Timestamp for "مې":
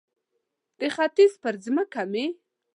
2.11-2.25